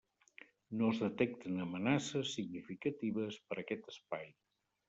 [0.79, 4.29] No es detecten amenaces significatives per a aquest espai.